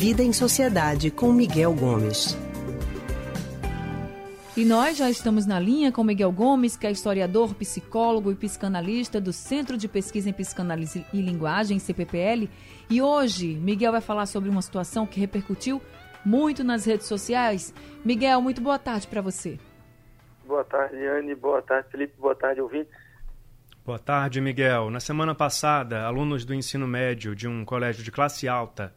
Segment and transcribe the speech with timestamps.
[0.00, 2.38] Vida em Sociedade com Miguel Gomes.
[4.56, 9.20] E nós já estamos na linha com Miguel Gomes, que é historiador, psicólogo e psicanalista
[9.20, 12.48] do Centro de Pesquisa em Psicanálise e Linguagem, CPPL.
[12.88, 15.82] E hoje, Miguel vai falar sobre uma situação que repercutiu
[16.24, 17.74] muito nas redes sociais.
[18.04, 19.58] Miguel, muito boa tarde para você.
[20.46, 21.34] Boa tarde, Anne.
[21.34, 22.14] Boa tarde, Felipe.
[22.16, 22.94] Boa tarde, ouvintes.
[23.84, 24.90] Boa tarde, Miguel.
[24.90, 28.94] Na semana passada, alunos do ensino médio de um colégio de classe alta,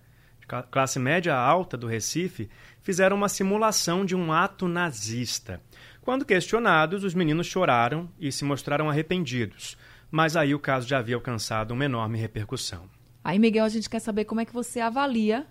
[0.70, 2.50] classe média alta do Recife,
[2.82, 5.62] fizeram uma simulação de um ato nazista.
[6.02, 9.78] Quando questionados, os meninos choraram e se mostraram arrependidos.
[10.10, 12.90] Mas aí o caso já havia alcançado uma enorme repercussão.
[13.24, 15.46] Aí, Miguel, a gente quer saber como é que você avalia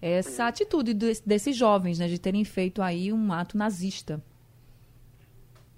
[0.00, 4.22] essa atitude desses jovens, né, de terem feito aí um ato nazista.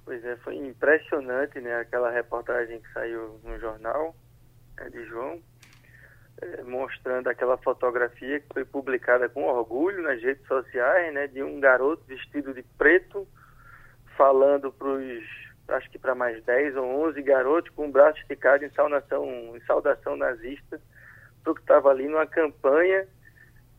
[0.05, 4.15] Pois é, foi impressionante, né, aquela reportagem que saiu no jornal
[4.77, 5.41] é, de João,
[6.64, 12.02] mostrando aquela fotografia que foi publicada com orgulho nas redes sociais, né, de um garoto
[12.07, 13.26] vestido de preto,
[14.16, 15.24] falando para os,
[15.68, 19.26] acho que para mais 10 ou 11 garotos com o braço esticado em saudação,
[19.57, 20.80] em saudação nazista,
[21.43, 23.07] para que estava ali numa campanha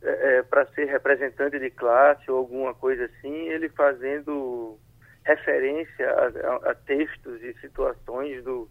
[0.01, 4.77] é, é para ser representante de classe ou alguma coisa assim, ele fazendo
[5.23, 8.69] referência a, a, a textos e situações do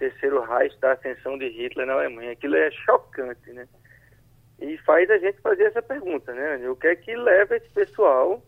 [0.00, 2.32] terceiro Reich, da ascensão de Hitler na Alemanha.
[2.32, 3.68] Aquilo é chocante, né?
[4.58, 6.68] E faz a gente fazer essa pergunta, né?
[6.68, 8.42] O que é que leva esse pessoal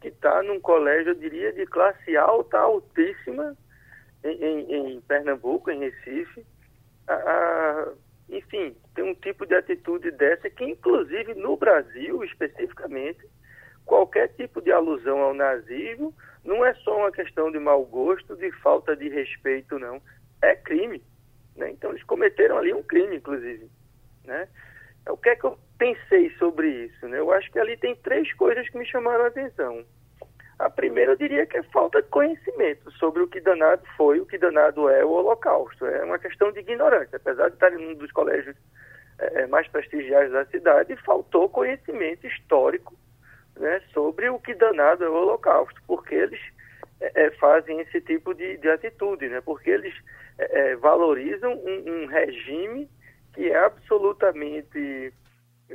[0.00, 3.56] que está num colégio, eu diria, de classe alta, altíssima,
[4.24, 6.44] em, em, em Pernambuco, em Recife,
[7.06, 7.92] a, a,
[8.28, 13.20] enfim, tem um tipo de atitude dessa que, inclusive, no Brasil, especificamente,
[13.84, 16.12] qualquer tipo de alusão ao nazismo
[16.44, 20.00] não é só uma questão de mau gosto, de falta de respeito, não.
[20.50, 21.02] É crime.
[21.56, 21.70] Né?
[21.70, 23.68] Então, eles cometeram ali um crime, inclusive.
[24.24, 24.48] Né?
[25.08, 27.08] O que é que eu pensei sobre isso?
[27.08, 27.18] Né?
[27.18, 29.84] Eu acho que ali tem três coisas que me chamaram a atenção.
[30.58, 34.26] A primeira, eu diria que é falta de conhecimento sobre o que danado foi, o
[34.26, 35.84] que danado é o Holocausto.
[35.84, 37.16] É uma questão de ignorância.
[37.16, 38.56] Apesar de estar em um dos colégios
[39.18, 42.94] é, mais prestigiados da cidade, faltou conhecimento histórico
[43.58, 46.40] né, sobre o que danado é o Holocausto, porque eles
[47.00, 49.94] é, é, fazem esse tipo de, de, atitude, né, porque eles
[50.38, 52.88] é, é valorizam um, um, regime
[53.34, 55.12] que é absolutamente
[55.68, 55.74] é,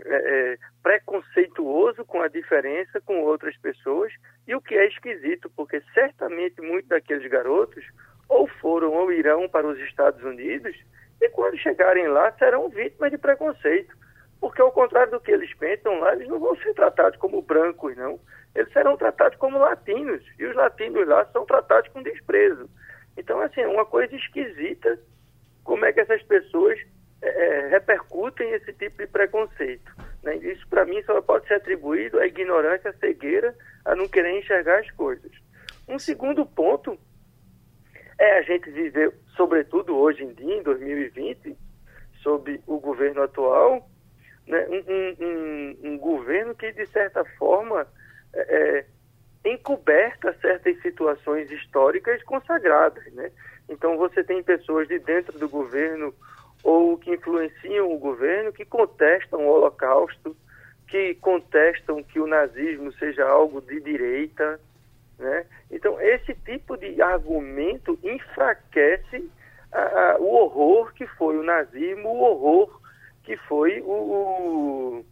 [0.53, 4.11] é, preconceituoso com a diferença com outras pessoas
[4.47, 7.85] e o que é esquisito, porque certamente muitos daqueles garotos
[8.27, 10.75] ou foram ou irão para os Estados Unidos
[11.22, 14.01] e quando chegarem lá serão vítimas de preconceito
[14.41, 17.95] porque ao contrário do que eles pensam lá, eles não vão ser tratados como brancos,
[17.95, 18.19] não.
[18.55, 22.67] Eles serão tratados como latinos, e os latinos lá são tratados com desprezo.
[23.21, 24.99] Então, assim, é uma coisa esquisita
[25.63, 26.79] como é que essas pessoas
[27.21, 29.95] é, é repercutem esse tipo de preconceito.
[30.23, 30.37] Né?
[30.37, 33.55] Isso, para mim, só pode ser atribuído à ignorância, à cegueira,
[33.85, 35.31] a não querer enxergar as coisas.
[35.87, 36.97] Um segundo ponto
[38.19, 41.55] é a gente viver, sobretudo hoje em dia, em 2020,
[42.23, 43.87] sob o governo atual,
[44.47, 47.87] né, um, um, um, governo que, de certa forma,
[48.33, 48.85] é, é,
[49.44, 53.03] encoberta certas situações históricas consagradas.
[53.13, 53.31] Né?
[53.69, 56.13] Então, você tem pessoas de dentro do governo
[56.63, 60.35] ou que influenciam o governo que contestam o Holocausto,
[60.88, 64.59] que contestam que o nazismo seja algo de direita.
[65.18, 65.46] Né?
[65.72, 69.29] Então, esse tipo de argumento enfraquece
[70.19, 72.81] o horror que foi o nazismo, o horror
[73.23, 75.03] que foi o,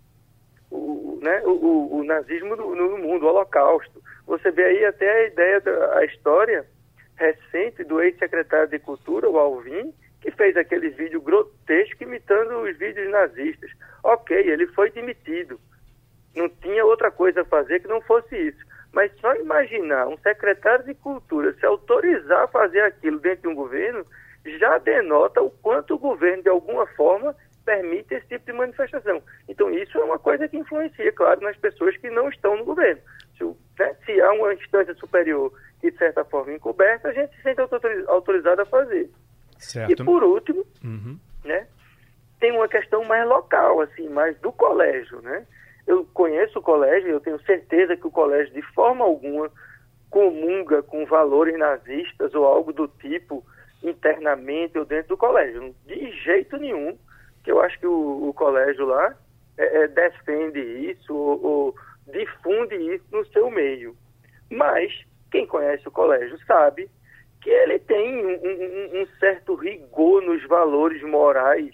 [0.72, 4.02] o né, o, o, nazismo no, no, mundo, o holocausto.
[4.26, 6.66] Você vê aí até a ideia, da, a história
[7.16, 13.10] recente do ex-secretário de Cultura, o Alvin, que fez aquele vídeo grotesco imitando os vídeos
[13.10, 13.72] nazistas.
[14.04, 15.60] Ok, ele foi demitido.
[16.36, 18.66] Não tinha outra coisa a fazer que não fosse isso.
[18.94, 23.56] Mas só imaginar um secretário de Cultura se autorizar a fazer aquilo dentro de um
[23.56, 24.06] governo
[24.58, 29.22] já denota o quanto o governo, de alguma forma, permite esse tipo de manifestação.
[29.60, 33.02] Então, isso é uma coisa que influencia, claro, nas pessoas que não estão no governo.
[33.38, 33.44] Se,
[33.78, 35.52] né, se há uma instância superior
[35.82, 37.60] que, de certa forma, encoberta, a gente se sente
[38.08, 39.10] autorizado a fazer.
[39.58, 39.92] Certo.
[39.92, 41.20] E, por último, uhum.
[41.44, 41.68] né,
[42.40, 45.46] tem uma questão mais local, assim, mais do colégio, né?
[45.86, 49.52] Eu conheço o colégio, eu tenho certeza que o colégio, de forma alguma,
[50.10, 53.44] comunga com valores nazistas ou algo do tipo
[53.84, 55.76] internamente ou dentro do colégio.
[55.86, 56.98] De jeito nenhum
[57.44, 59.14] que eu acho que o, o colégio lá
[59.60, 61.76] é, é, defende isso ou, ou,
[62.08, 63.94] difunde isso no seu meio.
[64.50, 64.92] Mas
[65.30, 66.90] quem conhece o colégio sabe
[67.42, 71.72] que ele tem um, um, um certo rigor nos valores morais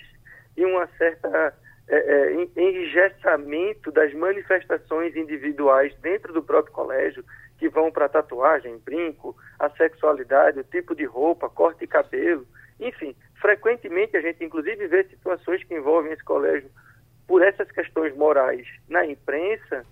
[0.57, 1.53] e uma certa
[1.87, 7.23] é, é, engessamento das manifestações individuais dentro do próprio colégio,
[7.59, 12.45] que vão para tatuagem, brinco, a sexualidade, o tipo de roupa, corte de cabelo,
[12.79, 16.69] enfim, frequentemente a gente inclusive vê situações que envolvem esse colégio
[17.27, 19.85] por essas questões morais na imprensa,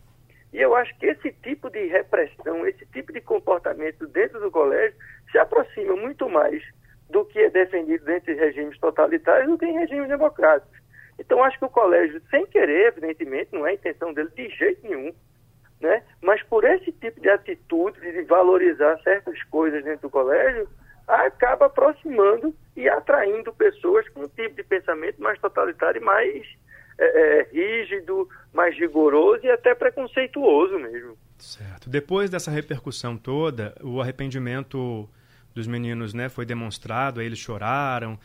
[0.53, 4.95] e eu acho que esse tipo de repressão, esse tipo de comportamento dentro do colégio
[5.31, 6.63] se aproxima muito mais
[7.09, 10.77] do que é defendido dentro de regimes totalitários do que em regimes democráticos.
[11.19, 14.87] Então, acho que o colégio, sem querer, evidentemente, não é a intenção dele de jeito
[14.87, 15.13] nenhum,
[15.79, 16.03] né?
[16.21, 20.67] mas por esse tipo de atitude de valorizar certas coisas dentro do colégio,
[21.07, 26.47] acaba aproximando e atraindo pessoas com um tipo de pensamento mais totalitário e mais
[26.97, 31.17] é, é, rígido, mais rigoroso e até preconceituoso mesmo.
[31.37, 31.89] Certo.
[31.89, 35.09] Depois dessa repercussão toda, o arrependimento
[35.53, 38.17] dos meninos né, foi demonstrado, eles choraram.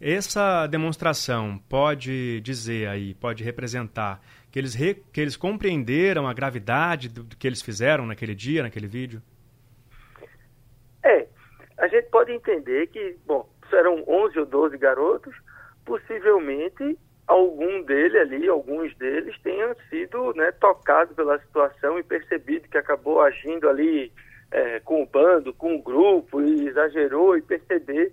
[0.00, 7.08] Essa demonstração pode dizer aí, pode representar que eles, re, que eles compreenderam a gravidade
[7.08, 9.22] do, do que eles fizeram naquele dia, naquele vídeo?
[11.02, 11.26] É,
[11.78, 15.34] a gente pode entender que, bom, eram 11 ou 12 garotos,
[15.84, 22.78] possivelmente algum dele ali, alguns deles tenham sido né, tocados pela situação e percebido que
[22.78, 24.12] acabou agindo ali
[24.50, 28.12] é, com o bando, com o grupo, e exagerou e perceber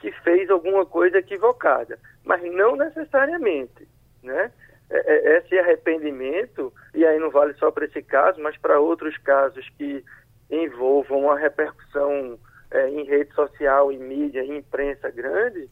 [0.00, 1.98] que fez alguma coisa equivocada.
[2.24, 3.88] Mas não necessariamente,
[4.22, 4.52] né?
[4.90, 9.16] É, é, esse arrependimento, e aí não vale só para esse caso, mas para outros
[9.18, 10.04] casos que
[10.50, 12.38] envolvam uma repercussão
[12.70, 15.68] é, em rede social, em mídia, em imprensa grande,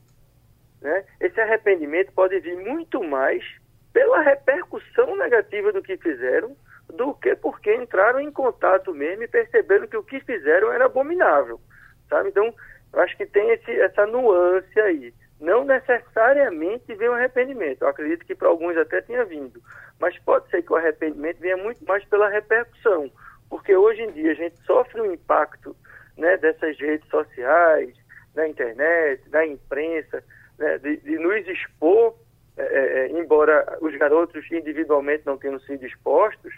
[0.81, 1.05] né?
[1.21, 3.45] esse arrependimento pode vir muito mais
[3.93, 6.57] pela repercussão negativa do que fizeram
[6.91, 11.61] do que porque entraram em contato mesmo e perceberam que o que fizeram era abominável,
[12.09, 12.29] sabe?
[12.29, 12.53] Então,
[12.93, 15.15] eu acho que tem esse, essa nuance aí.
[15.41, 17.83] Não necessariamente vem um arrependimento.
[17.83, 19.63] Eu acredito que para alguns até tenha vindo.
[19.99, 23.11] Mas pode ser que o arrependimento venha muito mais pela repercussão.
[23.49, 25.75] Porque hoje em dia a gente sofre um impacto
[26.17, 27.95] né, dessas redes sociais,
[28.35, 30.23] da internet, da imprensa,
[30.61, 32.15] né, de, de nos expor,
[32.57, 36.55] é, é, é embora os garotos individualmente não tenham sido expostos,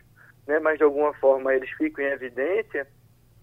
[0.46, 2.86] né, mas de alguma forma eles ficam em evidência.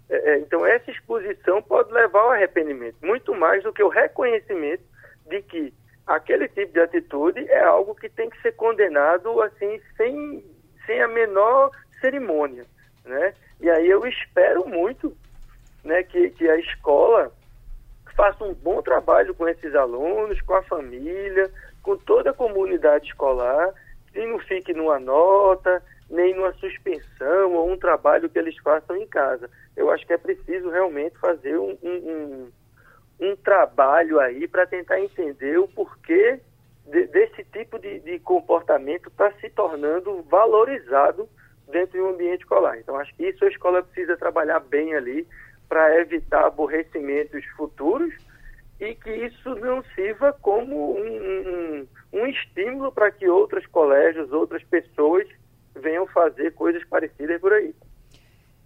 [0.10, 4.84] É, é, então, essa exposição pode levar ao arrependimento, muito mais do que o reconhecimento
[5.28, 5.74] de que
[6.06, 10.44] aquele tipo de atitude é algo que tem que ser condenado assim, sem,
[10.86, 11.72] sem a menor
[12.02, 12.66] cerimônia.
[13.06, 13.34] Né?
[13.62, 15.16] E aí eu espero muito
[15.84, 17.32] né, que, que a escola
[18.16, 21.52] faça um bom trabalho com esses alunos, com a família,
[21.82, 23.74] com toda a comunidade escolar,
[24.14, 29.08] e não fique numa nota, nem numa suspensão ou um trabalho que eles façam em
[29.08, 29.50] casa.
[29.76, 32.52] Eu acho que é preciso realmente fazer um, um, um,
[33.20, 36.40] um trabalho aí para tentar entender o porquê
[36.86, 41.30] de, desse tipo de, de comportamento está se tornando valorizado
[41.68, 42.80] dentro de um ambiente escolar.
[42.80, 45.28] Então, acho que isso a escola precisa trabalhar bem ali
[45.70, 48.14] para evitar aborrecimentos futuros
[48.80, 54.64] e que isso não sirva como um, um, um estímulo para que outros colégios, outras
[54.64, 55.28] pessoas
[55.76, 57.74] venham fazer coisas parecidas por aí.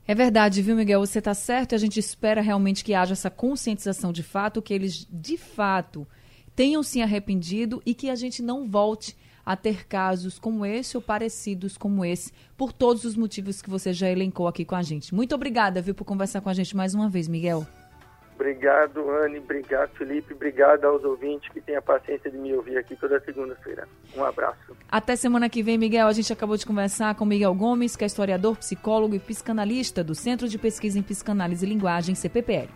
[0.08, 1.00] É verdade, viu, Miguel?
[1.00, 5.08] Você está certo a gente espera realmente que haja essa conscientização de fato, que eles
[5.10, 6.08] de fato
[6.56, 11.02] tenham se arrependido e que a gente não volte a ter casos como esse ou
[11.02, 15.14] parecidos como esse, por todos os motivos que você já elencou aqui com a gente.
[15.14, 17.66] Muito obrigada, viu, por conversar com a gente mais uma vez, Miguel.
[18.36, 19.40] Obrigado, Anne.
[19.40, 20.34] Obrigado, Felipe.
[20.34, 23.88] Obrigado aos ouvintes que têm a paciência de me ouvir aqui toda segunda-feira.
[24.18, 24.76] Um abraço.
[24.90, 26.08] Até semana que vem, Miguel.
[26.08, 30.16] A gente acabou de conversar com Miguel Gomes, que é historiador, psicólogo e psicanalista do
[30.16, 32.70] Centro de Pesquisa em Psicanálise e Linguagem, CPPL.